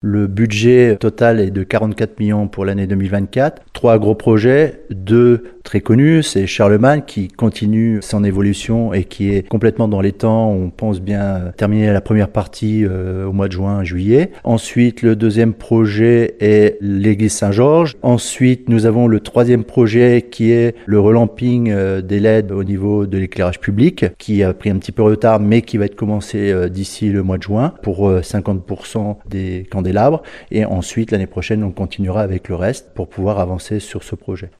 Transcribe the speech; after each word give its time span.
Le 0.00 0.28
budget 0.28 0.96
total 0.96 1.40
est 1.40 1.50
de 1.50 1.64
44 1.64 2.20
millions 2.20 2.46
pour 2.46 2.64
l'année 2.64 2.86
2024. 2.86 3.62
Trois 3.72 3.98
gros 3.98 4.14
projets, 4.14 4.84
deux 4.90 5.57
très 5.68 5.80
connus, 5.80 6.22
c'est 6.22 6.46
Charlemagne 6.46 7.02
qui 7.06 7.28
continue 7.28 7.98
son 8.00 8.24
évolution 8.24 8.94
et 8.94 9.04
qui 9.04 9.34
est 9.34 9.46
complètement 9.46 9.88
dans 9.88 10.00
les 10.00 10.12
temps. 10.12 10.50
On 10.50 10.70
pense 10.70 11.00
bien 11.00 11.52
terminer 11.58 11.92
la 11.92 12.00
première 12.00 12.30
partie 12.30 12.86
euh, 12.86 13.26
au 13.26 13.32
mois 13.32 13.48
de 13.48 13.52
juin, 13.52 13.84
juillet. 13.84 14.30
Ensuite, 14.44 15.02
le 15.02 15.14
deuxième 15.16 15.52
projet 15.52 16.36
est 16.40 16.78
l'église 16.80 17.32
Saint-Georges. 17.32 17.96
Ensuite, 18.00 18.70
nous 18.70 18.86
avons 18.86 19.08
le 19.08 19.20
troisième 19.20 19.64
projet 19.64 20.26
qui 20.30 20.52
est 20.52 20.74
le 20.86 21.00
relamping 21.00 21.70
euh, 21.70 22.00
des 22.00 22.20
LED 22.20 22.50
au 22.52 22.64
niveau 22.64 23.06
de 23.06 23.18
l'éclairage 23.18 23.60
public, 23.60 24.06
qui 24.16 24.42
a 24.42 24.54
pris 24.54 24.70
un 24.70 24.78
petit 24.78 24.92
peu 24.92 25.02
de 25.02 25.08
retard, 25.08 25.38
mais 25.38 25.60
qui 25.60 25.76
va 25.76 25.84
être 25.84 25.96
commencé 25.96 26.50
euh, 26.50 26.70
d'ici 26.70 27.10
le 27.10 27.22
mois 27.22 27.36
de 27.36 27.42
juin 27.42 27.74
pour 27.82 28.10
50% 28.10 29.16
des 29.28 29.66
candidats 29.70 29.88
et 30.50 30.64
ensuite, 30.64 31.10
l'année 31.10 31.26
prochaine, 31.26 31.64
on 31.64 31.70
continuera 31.70 32.22
avec 32.22 32.48
le 32.48 32.54
reste 32.54 32.90
pour 32.94 33.08
pouvoir 33.08 33.38
avancer 33.38 33.80
sur 33.80 34.02
ce 34.02 34.14
projet. 34.14 34.50